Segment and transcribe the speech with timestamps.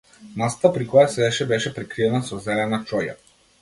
[0.41, 3.21] Масата при која седеше беше прекриена со зелена чоја.